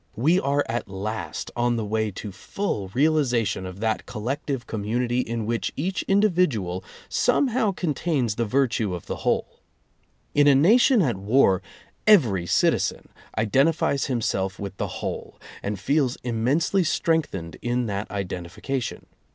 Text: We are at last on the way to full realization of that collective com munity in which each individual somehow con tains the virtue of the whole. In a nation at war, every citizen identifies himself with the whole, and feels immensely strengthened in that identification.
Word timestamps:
We 0.15 0.39
are 0.39 0.65
at 0.67 0.87
last 0.89 1.51
on 1.55 1.75
the 1.75 1.85
way 1.85 2.09
to 2.09 2.31
full 2.31 2.87
realization 2.87 3.67
of 3.67 3.81
that 3.81 4.07
collective 4.07 4.65
com 4.65 4.81
munity 4.83 5.23
in 5.23 5.45
which 5.45 5.71
each 5.75 6.01
individual 6.07 6.83
somehow 7.07 7.71
con 7.73 7.93
tains 7.93 8.35
the 8.35 8.45
virtue 8.45 8.95
of 8.95 9.05
the 9.05 9.17
whole. 9.17 9.59
In 10.33 10.47
a 10.47 10.55
nation 10.55 11.03
at 11.03 11.17
war, 11.17 11.61
every 12.07 12.47
citizen 12.47 13.09
identifies 13.37 14.05
himself 14.07 14.57
with 14.57 14.75
the 14.77 14.87
whole, 14.87 15.39
and 15.61 15.79
feels 15.79 16.17
immensely 16.23 16.83
strengthened 16.83 17.57
in 17.61 17.85
that 17.85 18.09
identification. 18.09 19.05